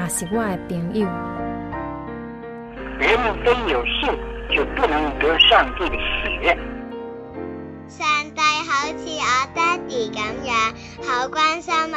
[0.00, 1.06] 也是我的朋友。
[3.00, 4.08] 人们非有信，
[4.48, 6.56] 就不能得上帝的喜悦。
[7.88, 10.54] 上帝好似我爹哋咁样，
[11.02, 11.96] 好关心我，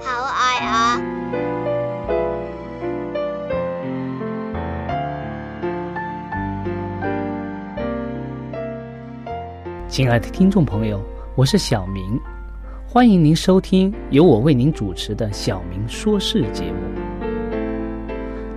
[0.00, 0.74] 好爱我。
[9.88, 11.00] 亲爱的听众朋友，
[11.36, 12.18] 我是小明。
[12.86, 17.03] 欢迎您收听由我为您主持的《小明说事》节目。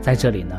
[0.08, 0.55] 在这里呢，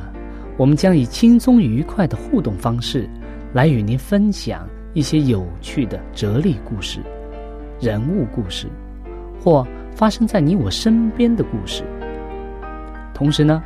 [0.59, 3.09] 我们将以轻松愉快的互动方式，
[3.55, 7.01] 来与您分享一些有趣的哲理故事、
[7.81, 8.67] 人物故事，
[9.43, 11.83] 或发生在你我身边的故事。
[13.15, 13.63] 同时呢，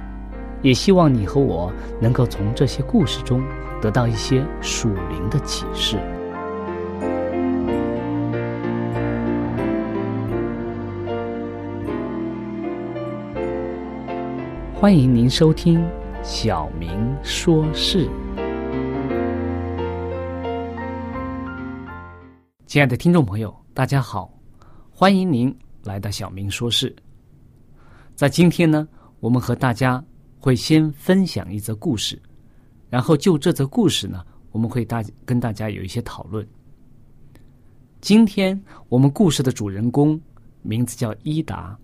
[0.60, 3.42] 也希望你和我能够从这些故事中
[3.80, 5.98] 得到一些属灵的启示。
[14.82, 15.78] 欢迎您收听
[16.24, 18.04] 《小明说事》。
[22.66, 24.36] 亲爱的听众朋友，大家好，
[24.90, 26.90] 欢迎您来到《小明说事》。
[28.16, 28.88] 在今天呢，
[29.20, 30.04] 我们和大家
[30.36, 32.20] 会先分享一则故事，
[32.90, 36.44] 然后就这则故事呢，我们会大跟大家有一些讨论。
[38.00, 40.20] 今天我们故事的主人公
[40.62, 41.78] 名字叫伊达。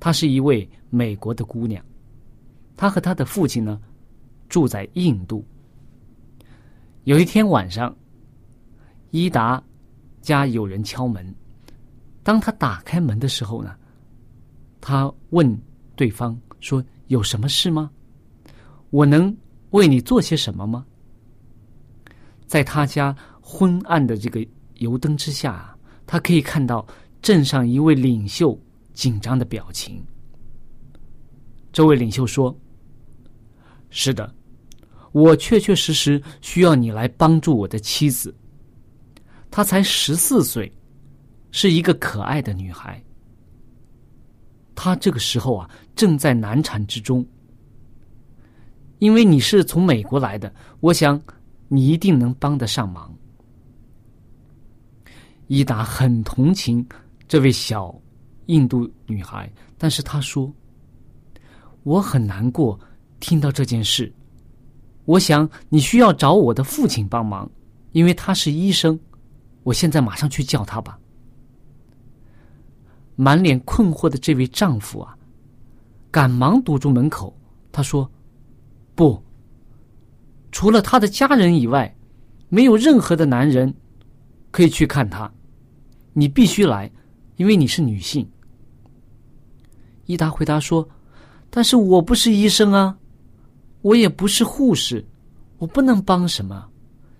[0.00, 1.84] 她是一位美国的姑娘，
[2.76, 3.80] 她和她的父亲呢
[4.48, 5.44] 住在印度。
[7.04, 7.94] 有一天晚上，
[9.10, 9.62] 伊达
[10.20, 11.34] 家有人敲门，
[12.22, 13.74] 当他打开门的时候呢，
[14.80, 15.58] 他问
[15.96, 17.90] 对方说：“有什么事吗？
[18.90, 19.34] 我能
[19.70, 20.84] 为你做些什么吗？”
[22.46, 24.46] 在他家昏暗的这个
[24.76, 26.86] 油灯之下，他可以看到
[27.22, 28.58] 镇上一位领袖。
[28.92, 30.04] 紧张的表情。
[31.72, 32.56] 这位领袖说
[33.90, 34.32] ：“是的，
[35.12, 38.34] 我确确实实需要你来帮助我的妻子。
[39.50, 40.70] 她才十四岁，
[41.50, 43.02] 是一个可爱的女孩。
[44.74, 47.24] 她这个时候啊，正在难产之中。
[48.98, 51.20] 因为你是从美国来的，我想
[51.68, 53.14] 你一定能帮得上忙。”
[55.46, 56.86] 伊达很同情
[57.26, 57.94] 这位小。
[58.50, 60.52] 印度女孩，但是她说
[61.84, 62.78] ：“我很难过，
[63.20, 64.12] 听到这件事。
[65.04, 67.50] 我想你需要找我的父亲帮忙，
[67.92, 68.98] 因为他是医生。
[69.62, 70.98] 我现在马上去叫他吧。”
[73.16, 75.16] 满脸困惑的这位丈夫啊，
[76.10, 77.36] 赶忙堵住门口。
[77.70, 78.10] 他说
[78.96, 79.22] ：“不，
[80.50, 81.94] 除了他的家人以外，
[82.48, 83.72] 没有任何的男人
[84.50, 85.30] 可以去看他。
[86.14, 86.90] 你必须来，
[87.36, 88.28] 因为你是女性。”
[90.10, 90.88] 伊达回答说
[91.50, 92.98] ：“但是我不是医生啊，
[93.80, 95.06] 我也不是护士，
[95.58, 96.68] 我不能帮什么。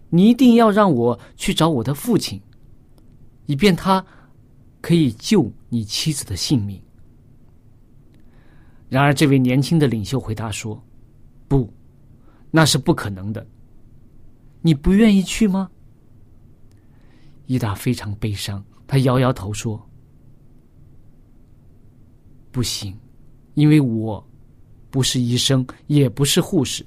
[0.09, 2.43] 你一定要让我去找我的父亲，
[3.47, 4.05] 以便他
[4.81, 6.83] 可以救你妻子的性命。”
[8.91, 10.83] 然而，这位年轻的领袖回答说
[11.47, 11.73] ：“不，
[12.51, 13.47] 那是不可能的。
[14.63, 15.71] 你不愿意去吗？”
[17.47, 19.81] 伊达非常悲伤，他摇摇头说。
[22.51, 22.97] 不行，
[23.55, 24.25] 因为我
[24.91, 26.85] 不是医生，也不是护士。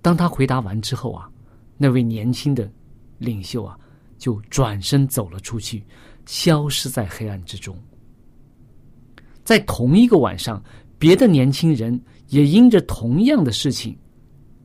[0.00, 1.30] 当他回答完之后啊，
[1.76, 2.70] 那位年轻的
[3.18, 3.78] 领袖啊，
[4.18, 5.84] 就转身走了出去，
[6.26, 7.76] 消失在黑暗之中。
[9.44, 10.62] 在同一个晚上，
[10.98, 13.96] 别的年轻人也因着同样的事情，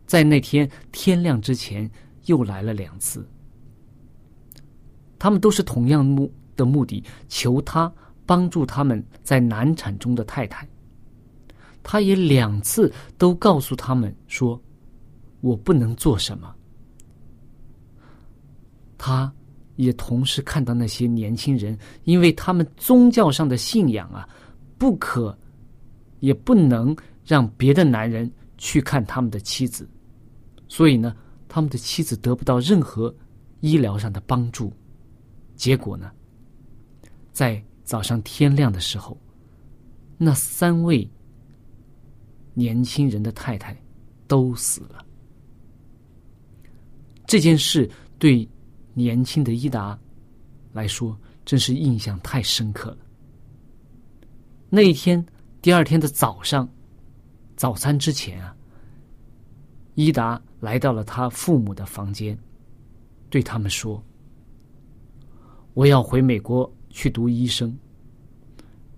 [0.08, 1.90] 在那天天亮之前
[2.26, 3.28] 又来了两次。
[5.20, 7.92] 他们都是同样目的目的，求他。
[8.28, 10.68] 帮助他们在难产中的太太，
[11.82, 14.62] 他也两次都告诉他们说
[15.42, 16.54] ：“我不能做什么。”
[19.00, 19.34] 他
[19.78, 24.28] 也同时看到那些年轻人，因为他们宗教上的信仰啊，
[24.78, 25.36] 不可
[26.20, 29.88] 也不能让别的男人去看他们的妻子，
[30.68, 31.16] 所以呢，
[31.48, 33.16] 他们的妻子得不到任何
[33.62, 34.74] 医疗上的帮助。
[35.56, 36.12] 结果呢，
[37.32, 39.18] 在早上天亮的时候，
[40.18, 41.10] 那三位。
[42.54, 43.80] 年轻人的太太
[44.28, 45.06] 都死了。
[47.28, 47.88] 这件事
[48.18, 48.50] 对
[48.96, 49.96] 年轻的伊达
[50.74, 52.98] 来说，真是印象太深刻了。
[54.72, 55.24] 那一天，
[55.62, 56.68] 第二天的早上，
[57.56, 58.58] 早餐之前啊，
[59.94, 62.36] 伊达来到了他父母的房间，
[63.30, 64.04] 对他们说
[65.76, 66.68] ：“我要回美国
[66.98, 67.78] 去读医生，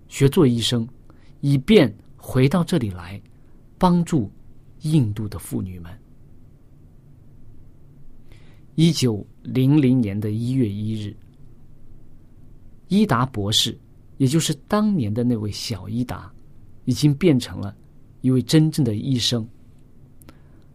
[0.08, 0.88] 学做医生，
[1.42, 3.20] 以便回到这里来。”
[3.76, 4.30] 帮助
[4.82, 5.90] 印度的妇女们。
[8.74, 11.16] 一九零零年的一月一日，
[12.88, 13.78] 伊达博士，
[14.18, 16.30] 也就是当年的那位小伊达，
[16.84, 17.74] 已经变成了
[18.20, 19.48] 一位真正的医生。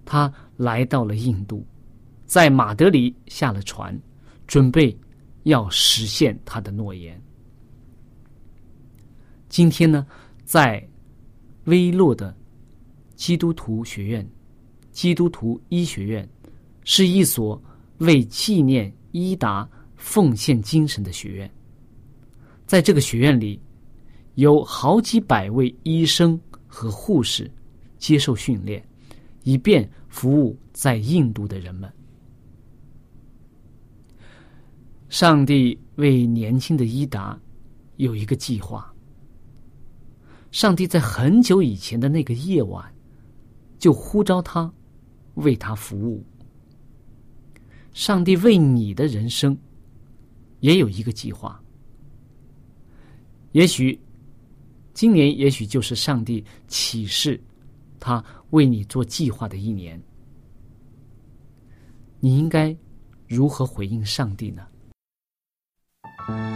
[0.04, 1.64] 他来到了印度，
[2.26, 3.96] 在马德里下了船，
[4.48, 4.98] 准备
[5.46, 7.20] 要实现他的诺言。
[9.50, 10.06] 今天呢，
[10.44, 10.88] 在
[11.64, 12.36] 微洛的。
[13.16, 14.30] 基督徒学院，
[14.92, 16.30] 基督徒医学院，
[16.84, 17.64] 是一所
[18.00, 19.66] 为纪念伊达
[19.96, 21.50] 奉献精神的学院。
[22.66, 23.58] 在这个学院里，
[24.34, 26.38] 有好几百位医生
[26.68, 27.50] 和护士
[27.98, 28.86] 接受训练，
[29.44, 31.90] 以便服务在印度的人们。
[35.18, 37.40] 上帝为年轻的伊达
[37.96, 38.94] 有一个计划。
[40.52, 42.86] 上帝在很久以前的那个夜晚。
[43.80, 44.70] 就呼召他
[45.36, 46.22] 为他服务。
[47.94, 49.58] 上帝为你的人生
[50.60, 51.64] 也有一个计划。
[53.54, 53.98] 也许
[54.94, 57.42] 今年，也许就是上帝启示
[58.02, 60.02] 他为你做计划的一年。
[62.20, 62.76] 你应该
[63.30, 64.68] 如何回应上帝呢？
[66.28, 66.55] Thank you.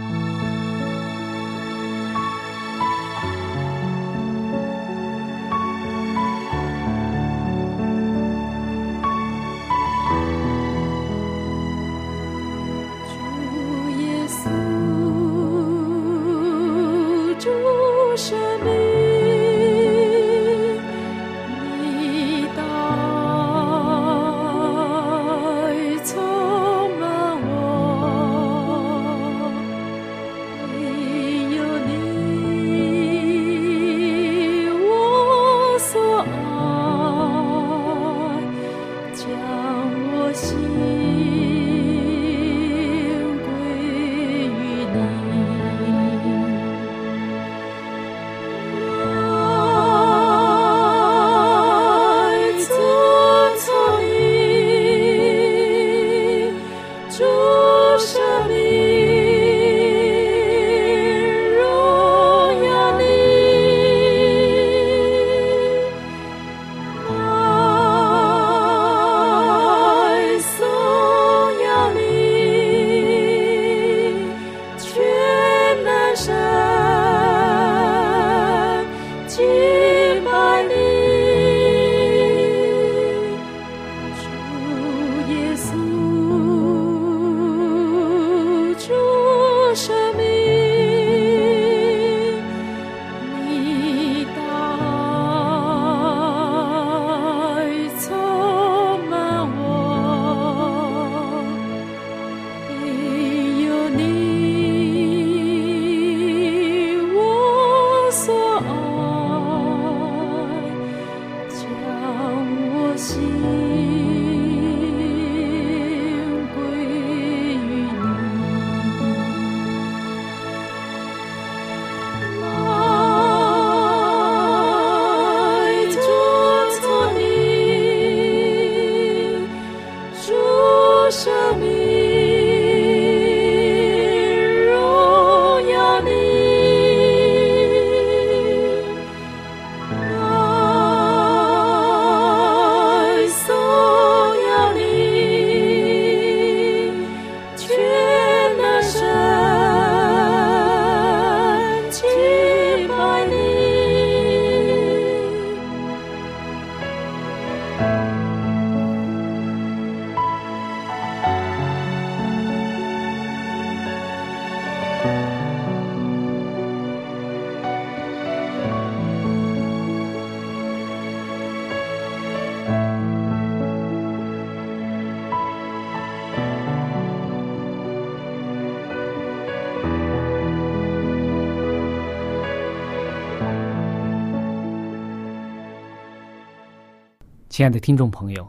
[187.60, 188.48] 亲爱的听众朋友，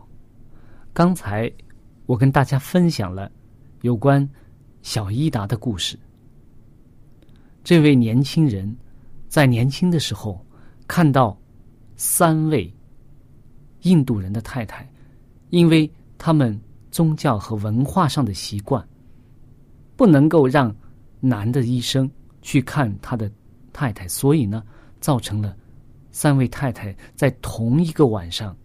[0.94, 1.51] 刚才
[2.06, 3.30] 我跟大家分享了
[3.82, 4.25] 有关
[4.84, 6.00] 小伊达的故事。
[7.62, 8.74] 这位年轻人
[9.27, 10.39] 在年轻的时候
[10.88, 11.38] 看到
[11.98, 12.74] 三位
[13.82, 14.89] 印度人的太太，
[15.50, 16.58] 因为他们
[16.89, 18.82] 宗教和文化上的习惯，
[19.98, 20.74] 不能够让
[21.20, 22.10] 男的医生
[22.41, 23.30] 去看他的
[23.74, 24.63] 太太，所以呢，
[25.01, 25.53] 造成了
[26.12, 28.56] 三位太太在同一个晚上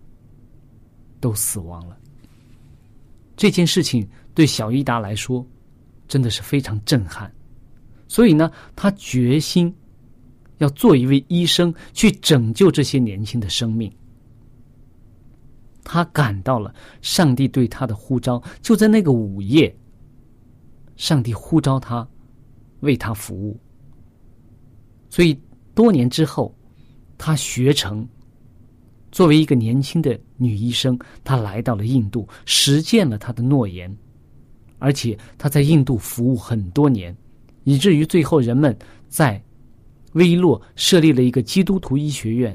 [1.27, 1.99] 都死亡了。
[3.37, 5.45] 这件事情对小伊达来说
[6.07, 7.29] 真的是非常震撼。
[8.07, 9.75] 所以呢，他决心
[10.59, 13.93] 要做一位医生，去拯救这些年轻的生命。
[15.83, 19.77] 他感到了上帝对他的呼召，就在那个午夜，
[20.95, 22.09] 上帝呼召他
[22.83, 23.59] 为他服务。
[25.11, 25.37] 所以
[25.75, 26.57] 多年之后，
[27.19, 28.09] 他学成，
[29.17, 33.91] 作为一个年轻的女医生，她来到了印度，实践了她的诺言，
[34.79, 37.17] 而且她在印度服务很多年。
[37.65, 38.77] 以至于最后，人们
[39.09, 39.43] 在
[40.13, 42.55] 威洛设立了一个基督徒医学院，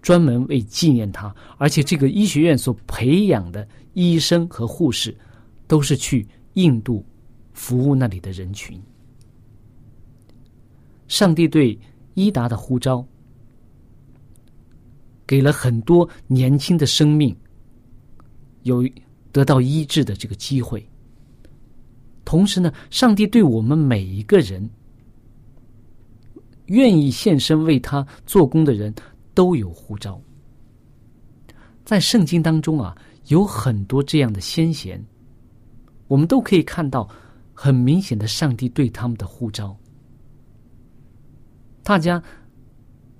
[0.00, 1.34] 专门为纪念他。
[1.58, 5.12] 而且，这个医学院所培养的医生和护士，
[5.66, 7.04] 都是去印度
[7.52, 8.80] 服务那里的人群。
[11.08, 11.76] 上帝对
[12.14, 13.04] 伊达的呼召，
[15.26, 17.34] 给了很多年轻的生命
[18.62, 18.86] 有
[19.32, 20.86] 得到医治的这个机会。
[22.24, 24.68] 同时呢，上帝对我们每一个人
[26.66, 28.94] 愿意献身为他做工的人
[29.34, 30.20] 都有呼召。
[31.84, 35.04] 在圣经当中啊，有很多这样的先贤，
[36.08, 37.06] 我们都可以看到
[37.52, 39.76] 很明显的上帝对他们的呼召。
[41.82, 42.22] 大家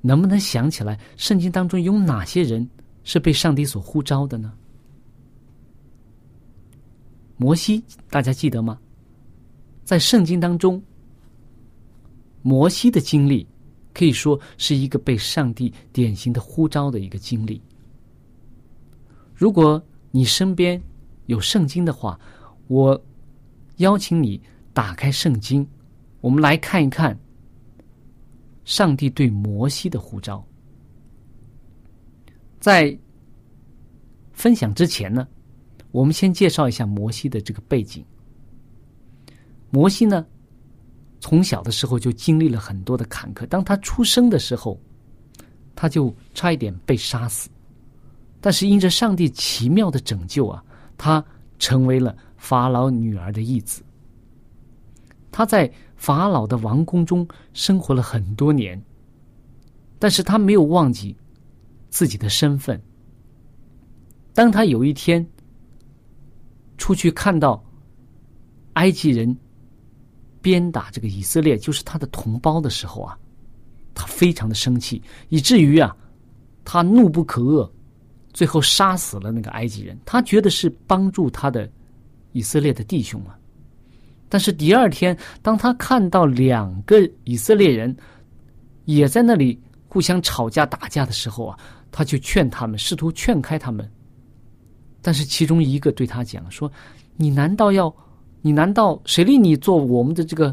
[0.07, 2.69] 能不能想起来，圣经当中有哪些人
[3.05, 4.53] 是被上帝所呼召的呢？
[7.39, 8.79] 摩西，大家记得吗？
[9.83, 10.81] 在圣经当中，
[12.43, 13.47] 摩西的经历
[13.95, 17.59] 可以说是一个被上帝典型的呼召的一个经历。
[19.35, 20.79] 如果你身边
[21.25, 22.21] 有圣经的话，
[22.67, 23.03] 我
[23.79, 24.39] 邀请你
[24.75, 25.67] 打开圣经，
[26.21, 27.19] 我们来看一看
[28.65, 30.45] 上帝对摩西的呼召。
[32.61, 32.97] 在
[34.33, 35.29] 分享之前呢，
[35.91, 38.05] 我们先介绍一下摩西的这个背景。
[39.71, 40.25] 摩西呢，
[41.21, 43.45] 从小的时候就经历了很多的坎坷。
[43.47, 44.81] 当他出生的时候，
[45.75, 47.51] 他就差一点被杀死，
[48.41, 50.65] 但是因着上帝奇妙的拯救啊，
[50.97, 51.25] 他
[51.59, 53.83] 成为了法老女儿的义子。
[55.37, 58.81] 他在法老的王宫中生活了很多年，
[59.99, 61.17] 但是他没有忘记
[61.91, 62.81] 自己的身份。
[64.33, 65.27] 当他有一天
[66.79, 67.61] 出去看到
[68.75, 69.37] 埃及人。
[70.41, 73.19] 鞭打这个以色列，就是他的同胞的时候啊，
[73.95, 75.97] 他非常的生气，以至于啊，
[76.67, 77.71] 他怒不可遏，
[78.35, 79.99] 最后杀死了那个埃及人。
[80.05, 81.67] 他觉得是帮助他的
[82.33, 83.39] 以色列的弟兄啊。
[84.35, 87.97] 但是第二天，当他看到两个以色列人
[88.85, 91.57] 也在那里互相吵架打架的时候啊，
[91.93, 93.89] 他就劝他们，试图劝开他们。
[95.01, 96.69] 但是其中一个对他讲说
[97.15, 97.95] ：“你难道要？”
[98.43, 100.53] 你难道谁令你做我们的这个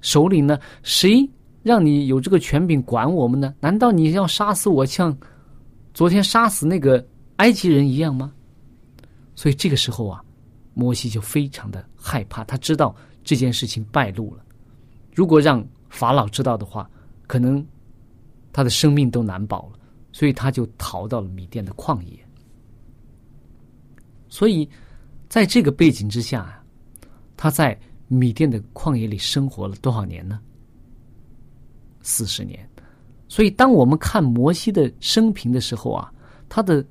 [0.00, 0.58] 首领呢？
[0.82, 1.28] 谁
[1.62, 3.54] 让你有这个权柄管我们呢？
[3.60, 5.14] 难道你要杀死我，像
[5.92, 7.06] 昨天杀死那个
[7.36, 8.32] 埃及人一样吗？
[9.34, 10.23] 所以这个时候啊，
[10.74, 14.44] 摩西就非常的害怕，他知道这件事情败露了，
[15.14, 16.90] 如果让法老知道的话，
[17.26, 17.64] 可能
[18.52, 19.78] 他的生命都难保了，
[20.12, 22.18] 所以他就逃到了米甸的旷野。
[24.28, 24.68] 所以
[25.28, 26.60] 在这个背景之下啊。
[27.36, 27.76] 他在
[28.06, 30.38] 米甸的旷野里生活了多少年呢？
[32.00, 32.66] 四十年。
[33.28, 36.12] 所以，当我们看摩西的生平的时候啊，
[36.48, 36.82] 他的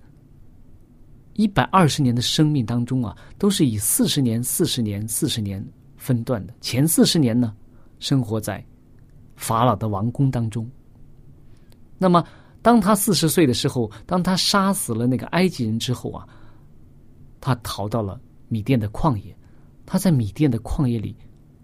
[1.35, 5.65] 一百二十年的生命当中啊，都是以四十年、四十年、四十年
[5.97, 6.53] 分段的。
[6.61, 7.55] 前四十年呢，
[7.99, 8.63] 生活在
[9.35, 10.69] 法老的王宫当中。
[11.97, 12.23] 那么，
[12.61, 16.27] 当他四十岁的时候，当他杀死了那个埃及人之后啊，
[17.41, 19.35] 他逃到了米甸的旷野。
[19.85, 21.15] 他在米甸的旷野里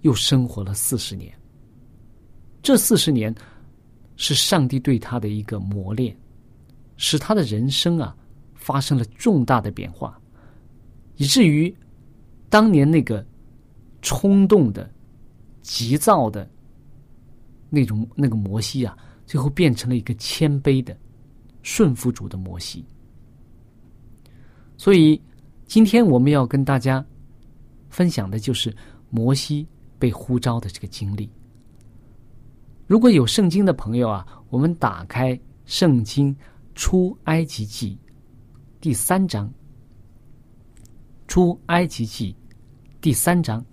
[0.01, 1.33] 又生活了四十年。
[2.61, 3.33] 这四十年
[4.17, 6.15] 是上帝对他的一个磨练，
[6.97, 8.13] 使他的人生啊
[8.59, 10.19] 发生了重大的变化，
[11.15, 11.73] 以至于
[12.49, 13.25] 当年那个
[14.01, 14.87] 冲动的、
[15.61, 16.47] 急躁的
[17.69, 20.95] 那种那个摩西啊，最后变成了一个谦卑的、
[21.63, 22.85] 顺服主的摩西。
[24.77, 25.19] 所以
[25.65, 27.03] 今天我们要跟大家
[27.89, 28.75] 分享的就是
[29.09, 29.65] 摩西
[29.97, 31.29] 被呼召的这个经历。
[32.87, 36.35] 如果有圣经的朋友啊，我们打开圣经
[36.75, 37.97] 出埃及记
[38.81, 39.53] 第三章，
[41.27, 42.33] 出埃及记
[43.01, 43.63] 第三章，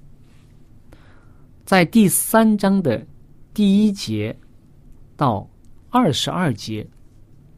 [1.64, 3.06] 在第三章的
[3.54, 4.36] 第一节
[5.16, 5.48] 到
[5.90, 6.84] 二十二节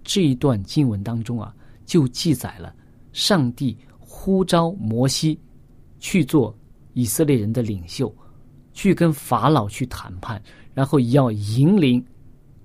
[0.05, 1.55] 这一段经文当中啊，
[1.87, 2.75] 就记载了
[3.15, 5.41] 上帝呼召摩西
[5.99, 6.55] 去做
[6.93, 8.15] 以色列人的领袖，
[8.75, 10.43] 去跟法老去谈判。
[10.75, 12.05] 然后要引领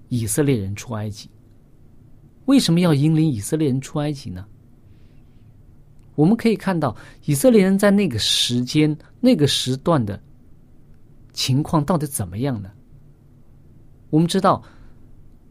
[0.09, 1.29] 以色列人出埃及。
[2.47, 4.45] 为什么要引领以色列人出埃及呢？
[6.15, 10.21] 我们可以看到，以色列人在那个时间、那个时段的
[11.33, 12.69] 情况到底怎么样呢？
[14.09, 14.61] 我们知道，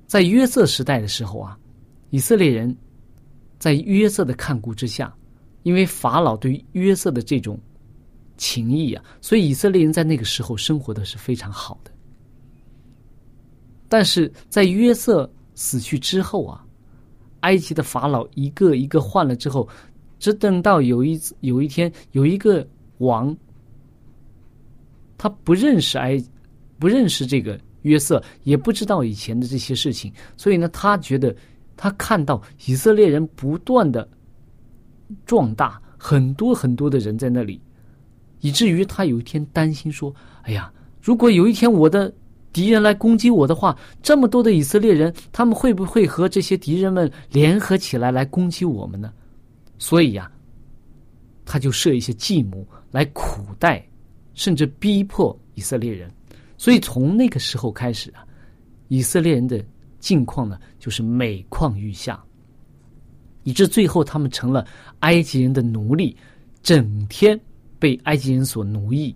[0.07, 1.59] 在约瑟时代的时候啊，
[2.11, 2.77] 以色列人
[3.59, 5.13] 在约瑟的看顾之下，
[5.65, 7.59] 因为法老对约瑟的这种
[8.37, 11.91] 情谊啊，所以以色列人在那个时候生活的是非常好的。
[13.89, 16.65] 但是在约瑟死去之后啊，
[17.41, 19.69] 埃及的法老一个一个换了之后，
[20.23, 22.65] 只等到有一有一天有一个
[22.99, 23.37] 王，
[25.19, 26.23] 他不认识埃，
[26.79, 31.35] 不认识这个约瑟，也不知道以前的这些事情，所以呢，他觉得
[31.77, 34.09] 他看到以色列人不断的
[35.27, 37.61] 壮大，很多很多的人在那里，
[38.43, 40.15] 以至于他有一天担心说
[40.47, 42.11] ：“哎呀，如果有一天我的。”
[42.53, 49.11] 敌人来攻击我的话，这么多的以色列人，他们会不会和这些敌人们联合起来来攻击我们呢？
[49.83, 50.31] 所以呀，
[51.45, 53.85] 他就设一些计谋来苦待，
[54.33, 56.09] 甚至逼迫以色列人。
[56.57, 58.25] 所以从那个时候开始啊，
[58.87, 59.61] 以色列人的
[59.99, 62.23] 境况呢，就是每况愈下，
[63.43, 64.65] 以致最后他们成了
[65.01, 66.17] 埃及人的奴隶，
[66.63, 67.39] 整天
[67.81, 69.13] 被埃及人所奴役，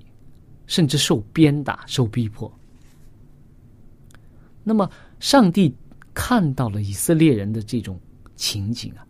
[0.67, 2.53] 甚至受鞭打、受逼迫。
[4.65, 5.73] 那么，上帝
[6.13, 8.01] 看到了以色列人的这种
[8.35, 9.06] 情景啊，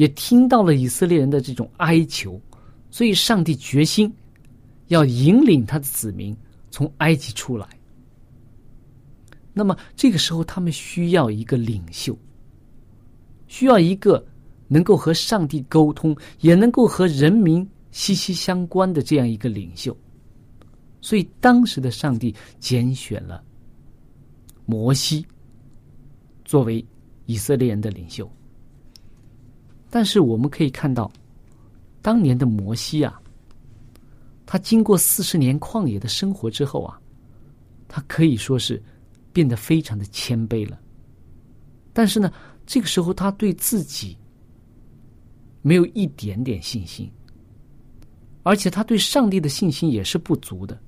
[0.00, 2.40] 也听到了以色列人的这种哀求，
[2.90, 4.10] 所以上帝决心
[4.86, 6.34] 要引领他的子民
[6.70, 7.68] 从埃及出来。
[9.52, 12.16] 那么，这个时候他们需要一个领袖，
[13.46, 14.26] 需要一个
[14.68, 19.94] 能够和上帝沟通，也能够和人民息息相关的这样一个领袖。
[21.02, 23.44] 所以，当时的上帝拣选了。
[24.64, 25.26] 摩西
[26.42, 26.82] 作为
[27.26, 28.26] 以色列人的领袖，
[29.90, 31.10] 但是我们可以看到，
[32.00, 33.20] 当年的摩西啊，
[34.46, 36.98] 他经过四十年旷野的生活之后啊，
[37.88, 38.80] 他可以说是
[39.32, 40.78] 变得非常的谦卑了。
[41.92, 42.32] 但是呢，
[42.64, 44.16] 这个时候他对自己
[45.60, 47.10] 没有一点点信心，
[48.44, 50.80] 而且他对上帝的信心也是不足的，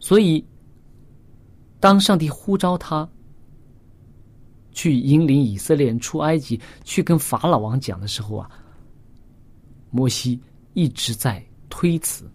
[0.00, 0.44] 所以。
[1.80, 3.06] 当上帝呼召他
[4.74, 8.50] 去引领以色列人出埃及，去跟法老王讲的时候啊，
[9.90, 10.38] 摩西
[10.74, 12.30] 一直在推辞，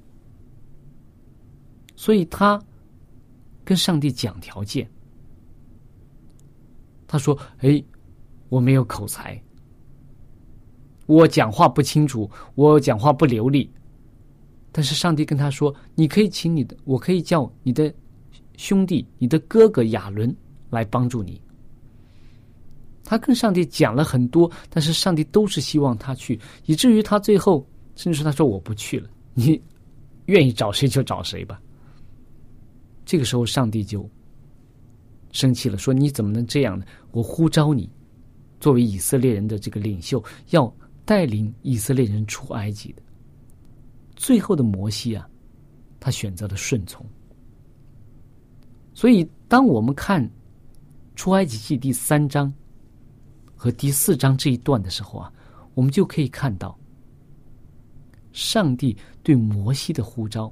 [1.95, 2.59] 所以他
[3.63, 4.89] 跟上帝讲条件。
[7.05, 7.83] 他说：“哎，
[8.49, 9.39] 我没有口才，
[11.05, 13.71] 我讲话不清楚，我讲话不流利。”
[14.71, 17.93] 但是上帝跟他说：“你可以请你的，我可以叫你的。”
[18.57, 20.35] 兄弟，你的哥哥亚伦
[20.69, 21.41] 来帮助你。
[23.09, 29.59] 他跟上帝讲了很多，但是上帝都是希望他去，以至于他最后甚至说他说我不去了，你
[30.27, 31.59] 愿意找谁就找谁吧。
[33.05, 34.07] 这个时候，上帝就
[35.31, 36.85] 生气了，说你怎么能这样呢？
[37.09, 37.89] 我呼召你
[38.59, 40.71] 作为以色列人的这个领袖，要
[41.03, 43.01] 带领以色列人出埃及的。
[44.15, 45.27] 最后的摩西啊，
[45.99, 47.03] 他选择了顺从。
[48.93, 50.23] 所以，当我们看
[51.15, 52.53] 《出埃及记》第三章
[53.61, 55.29] 和第四章这一段的时候啊，
[55.73, 56.79] 我们就可以看到，
[58.31, 60.49] 上帝对摩西的呼召。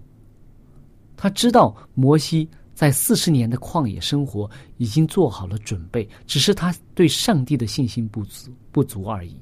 [1.16, 9.40] 他知道摩西在四十年的旷野生活已经做好了准备，只是他对上帝的信心不足不足而已。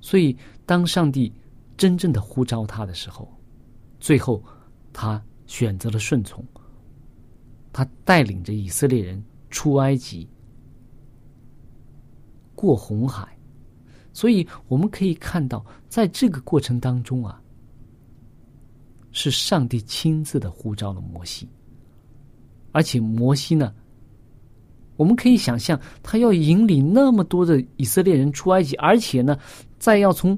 [0.00, 0.36] 所以，
[0.66, 1.32] 当上帝
[1.76, 3.32] 真正的呼召他的时候，
[4.00, 4.42] 最后
[4.92, 6.44] 他选择了顺从。
[7.72, 10.28] 他带领着以色列人出埃及，
[12.58, 13.24] 过红海，
[14.12, 17.40] 所以我们可以看到，在这个过程当中啊，
[19.12, 21.48] 是上帝亲自的呼召了摩西，
[22.72, 23.72] 而且摩西呢，
[24.96, 29.38] 我们可以想象，他要引领那么多的以色列人出埃及，而且呢，
[29.78, 30.36] 再要从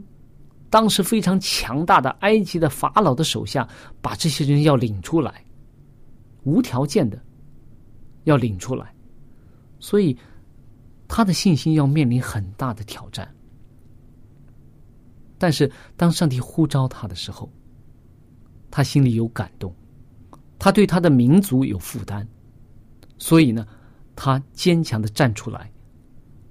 [0.69, 3.67] 当时非常强大的埃及的法老的手下
[4.03, 5.43] 把这些人要领出来，
[6.45, 7.19] 无条件的
[8.25, 8.95] 要领出来，
[9.79, 10.15] 所以
[11.13, 13.29] 他的信心要面临很大的挑战。
[15.37, 17.51] 但是，当上帝呼召他的时候，
[18.71, 19.75] 他心里有感动，
[20.57, 22.25] 他对他的民族有负担，
[23.19, 23.67] 所以呢。
[24.23, 25.73] 他坚强的站出来，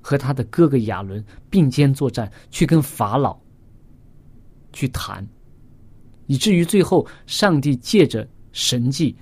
[0.01, 3.39] 和他的哥哥亚伦并肩作战，去跟法老
[4.73, 5.23] 去谈，
[6.25, 9.15] 以至于最后上帝借着神迹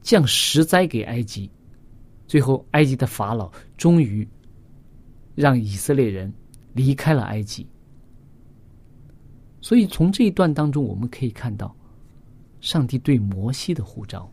[0.00, 1.50] 降十灾给埃及，
[2.26, 4.26] 最后埃及的法老终于
[5.34, 6.32] 让以色列人
[6.72, 7.66] 离开了埃及。
[9.60, 11.74] 所以从这一段当中，我们可以看到
[12.60, 14.30] 上帝对摩西的呼召。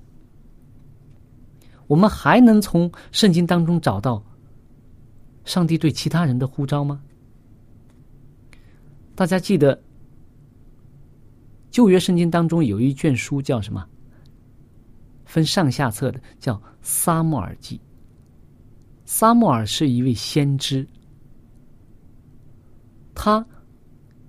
[1.88, 4.24] 我们还能从圣经当中找到
[5.46, 7.02] 上帝对其他人的呼召吗？
[9.16, 9.82] 大家记得
[11.70, 13.86] 旧约圣经当中有一卷书叫什么？
[15.26, 17.78] 分上下册的，叫《撒母耳记》。
[19.14, 20.88] 撒母耳是一位先知，
[23.14, 23.46] 他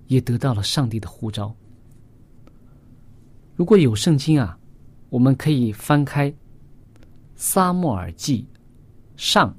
[0.07, 1.55] 也得到了上帝的呼召。
[3.55, 4.59] 如果有圣经啊，
[5.09, 6.31] 我们可以翻开。
[7.33, 8.45] 撒母耳记
[9.15, 9.55] 上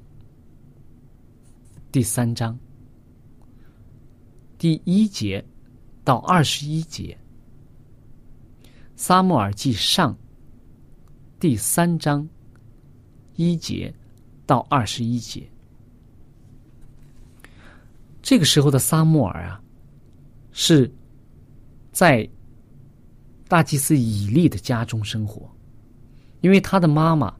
[1.91, 2.57] 第三章
[4.59, 5.43] 第一节
[6.03, 7.17] 到二十一节。
[8.95, 10.15] 撒母耳记上
[11.39, 12.29] 第三章
[13.35, 13.91] 一节
[14.45, 15.47] 到二十一节。
[18.21, 19.61] 这个时候的撒母耳啊，
[20.51, 20.91] 是
[21.91, 22.27] 在
[23.47, 25.49] 大祭司以利的家中生活，
[26.41, 27.33] 因为他的妈妈。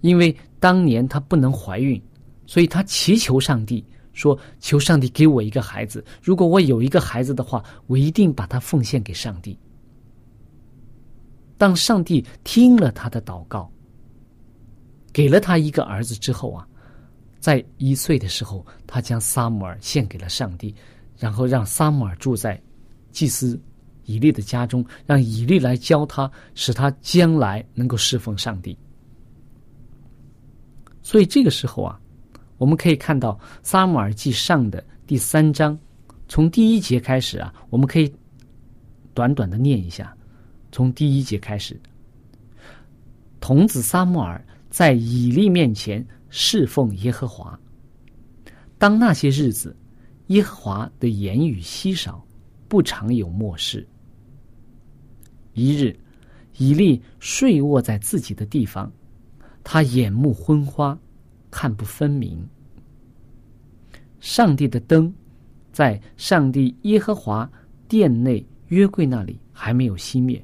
[0.00, 2.00] 因为当年她不能怀孕，
[2.46, 6.04] 所以她祈求上帝说：“求上帝给我一个孩子。
[6.22, 9.58] 如果我有一个孩子的话，我一定把他奉献给上帝。”
[11.58, 13.68] 当上帝听了他的祷告，
[15.12, 16.66] 给了他一个儿子之后啊，
[17.40, 20.74] 在一岁的时候，他将撒母耳献给了上帝，
[21.16, 22.60] 然后让撒母耳住在
[23.10, 23.60] 祭司
[24.04, 28.76] 以利的家中，让以利来教他，使他将来能够侍奉上帝。
[31.02, 31.98] 所以这个时候啊，
[32.58, 35.78] 我们可以看到《撒母耳记上》的第三章，
[36.28, 38.12] 从第一节开始啊，我们可以
[39.14, 40.14] 短短的念一下。
[40.70, 41.80] 从第一节开始，
[43.40, 47.58] 童子撒母耳在以利面前侍奉耶和华。
[48.78, 49.76] 当那些日子，
[50.28, 52.24] 耶和华的言语稀少，
[52.68, 53.86] 不常有漠视。
[55.54, 55.98] 一日，
[56.58, 58.90] 以利睡卧在自己的地方。
[59.64, 60.98] 他眼目昏花，
[61.50, 62.48] 看不分明。
[64.20, 65.12] 上帝的灯
[65.72, 67.50] 在上帝耶和华
[67.86, 70.42] 殿内约柜那里还没有熄灭，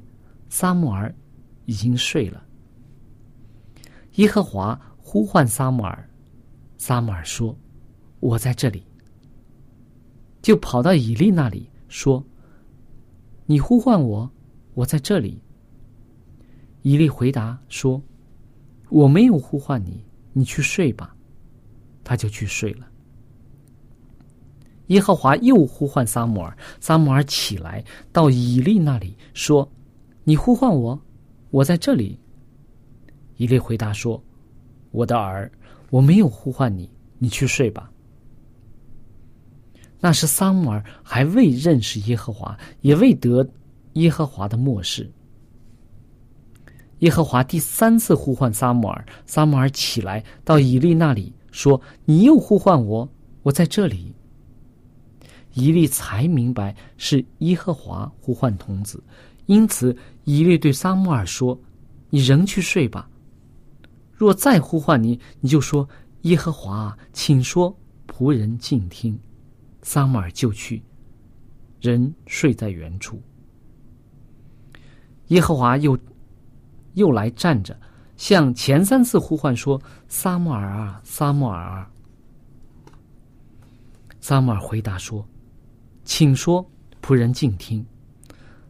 [0.49, 1.13] 撒母耳
[1.65, 2.44] 已经睡了。
[4.15, 6.09] 耶和华呼唤撒母耳，
[6.77, 7.57] 撒母耳说
[8.19, 8.83] ：“我在这里。”
[10.41, 12.23] 就跑到以利那里说
[13.45, 14.29] ：“你呼唤我，
[14.73, 15.41] 我在这里。”
[16.83, 18.01] 以利回答说。
[18.89, 21.15] 我没有呼唤你，你去睡吧，
[22.03, 22.87] 他就去睡了。
[24.87, 29.69] 耶和华又呼唤撒母耳，撒母耳起来到以利那里说
[30.23, 31.01] ：“你呼唤我，
[31.49, 32.19] 我在这里。”
[33.37, 34.21] 以利回答说
[34.91, 35.51] ：“我的儿，
[35.89, 37.91] 我没有呼唤你，你去睡吧。”
[39.99, 43.47] 那时撒母耳还未认识耶和华，也未得
[43.93, 45.09] 耶和华的漠视。
[46.99, 53.07] 耶和华第三次呼唤撒母耳，撒母耳起来到以利那里说：“你又呼唤我，
[53.43, 54.13] 我在这里。”
[55.55, 59.01] 以利才明白是耶和华呼唤童子，
[59.45, 59.95] 因此
[60.25, 61.57] 以利对撒母耳说
[62.09, 63.09] ：“你仍去睡吧。
[64.15, 65.87] 若再呼唤你，你就说：
[66.21, 69.19] 耶和华，请说，仆人静听。”
[69.83, 70.81] 撒母耳就去，
[71.79, 73.21] 人睡在原处。
[75.27, 75.97] 耶和华又。
[76.95, 77.77] 又来站着，
[78.15, 81.91] 向前三次呼唤说：“撒母耳啊，撒母耳啊！”
[84.21, 85.27] 撒母耳回答说
[86.05, 86.65] ：“请说，
[87.01, 87.85] 仆人静听。”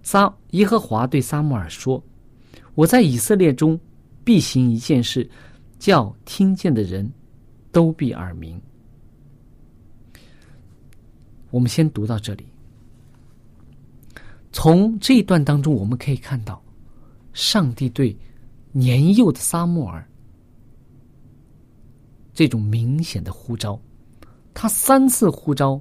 [0.01, 2.03] 撒耶和华对撒母耳说
[2.73, 3.79] ：“我在以色列中
[4.25, 5.29] 必行一件事，
[5.79, 7.09] 叫听见的人
[7.71, 8.61] 都必耳鸣。”
[11.51, 12.45] 我们先读到这里。
[14.51, 16.61] 从这一段当中，我们可以看到。
[17.33, 18.17] 上帝对
[18.71, 20.07] 年幼的撒母耳
[22.33, 23.77] 这种明显的呼召。
[24.53, 25.77] 他三次呼召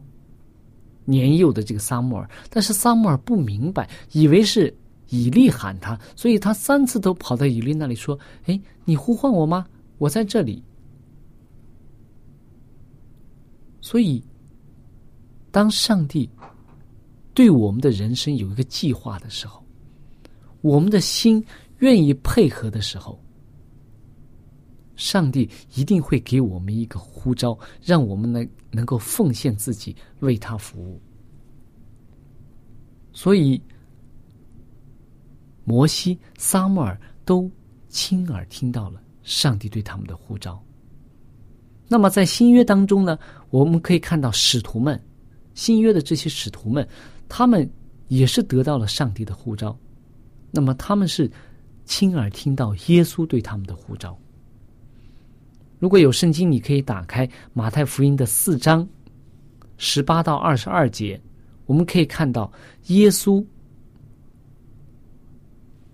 [1.04, 4.76] 年幼的这个撒母耳，但是撒母耳不明白，以为是
[5.14, 9.64] 以利喊他，所以他三次都跑到以利那里说：“哎，你呼唤我吗？
[9.98, 10.60] 我在这里。”
[13.80, 14.20] 所以，
[15.52, 16.28] 当上帝
[17.32, 19.64] 对我们的人生有一个计划的时候，
[20.62, 21.44] 我们的心
[21.78, 23.22] 愿意配合的时候，
[24.96, 31.00] 上帝一定会给我们一个呼召，让我们能能够奉献自己为他服务。
[33.12, 33.60] 所以，
[35.64, 37.50] 摩西、撒母耳都
[37.88, 40.62] 亲耳听到了上帝对他们的呼召。
[41.88, 43.18] 那么，在新约当中呢，
[43.50, 45.00] 我们可以看到使徒们，
[45.54, 46.86] 新约的这些使徒们，
[47.28, 47.70] 他们
[48.08, 49.76] 也是得到了上帝的呼召。
[50.50, 51.30] 那么，他们是
[51.84, 54.18] 亲耳听到耶稣对他们的呼召。
[55.78, 58.88] 如果有圣经，你可以打开马太福音的四章
[59.76, 61.20] 十八到二十二节，
[61.66, 62.50] 我们可以看到
[62.86, 63.44] 耶稣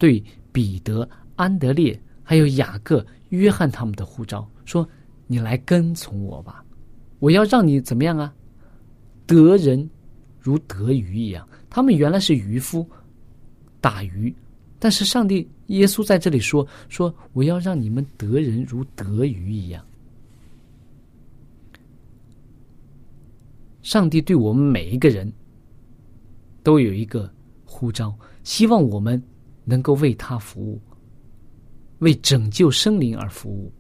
[0.01, 4.85] 对彼得、安德烈还有雅各、约翰他们的呼召说。
[5.33, 6.65] 你来跟从我吧，
[7.21, 8.35] 我要让你怎么样啊？
[9.29, 9.89] 得人
[10.41, 11.49] 如得鱼一样。
[11.69, 12.85] 他们原来是渔夫，
[13.81, 14.35] 打鱼，
[14.81, 19.87] 但是上帝耶稣在这里说说，我要让你们得人如得鱼一样。
[23.83, 25.33] 上帝对我们每一个人
[26.65, 27.33] 都有一个
[27.65, 29.23] 呼召，希望我们
[29.71, 30.81] 能够为他服务，
[32.01, 33.73] 为拯救生灵而服务。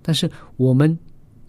[0.00, 0.98] 但是我们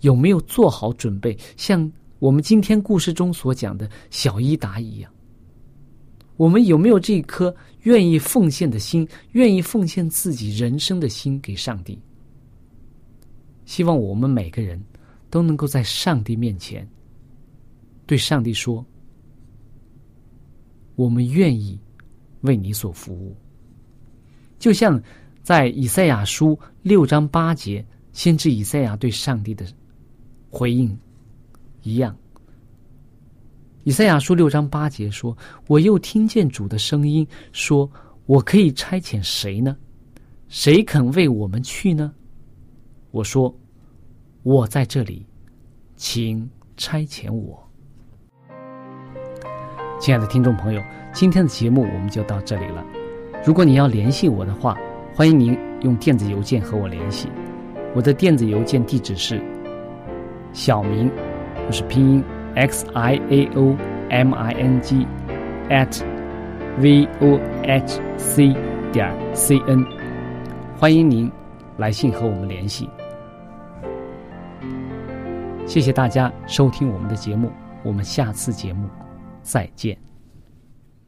[0.01, 1.89] 有没有做好准备，像
[2.19, 5.11] 我们今天故事中所讲的小伊达一样？
[6.35, 11.99] 我们有没有这一颗愿意奉献的心，愿意奉献自己人生的心给上帝？
[13.65, 14.79] 希望我们每个人
[15.29, 16.87] 都能够在上帝面前
[18.05, 18.85] 对上帝说
[20.95, 21.79] ：“我们愿意
[22.47, 23.37] 为你所服务。”
[24.57, 24.99] 就像
[25.43, 27.85] 在以赛亚书六章八节。
[28.13, 29.63] 先知以赛亚对上帝的
[30.49, 30.97] 回应
[31.83, 32.17] 一样。
[33.83, 35.37] 以赛亚书六章八节说
[35.69, 37.87] ：“我又听见主的声音，说
[38.25, 39.77] 我可以差遣谁呢？
[40.47, 42.11] 谁肯为我们去呢？”
[43.13, 43.55] 我说
[44.41, 45.23] ：“我在这里，
[45.95, 47.63] 请差遣我。”
[50.01, 50.81] 亲爱的听众朋友，
[51.17, 52.85] 今天的节目我们就到这里了。
[53.43, 54.77] 如果你要联系我的话，
[55.15, 57.27] 欢迎您用电子邮件和我联系。
[57.95, 59.41] 我的电子邮件地址是
[60.53, 61.09] 小明，
[61.65, 63.75] 就是拼音 x i a o
[64.11, 65.07] m i n g
[65.71, 65.99] at
[66.77, 68.55] v o h c
[68.93, 69.83] 点 c n，
[70.77, 71.31] 欢迎您
[71.77, 72.87] 来信和我们联系。
[75.65, 77.51] 谢谢大家收听我们的节目，
[77.81, 78.87] 我们下次节目
[79.41, 80.06] 再见。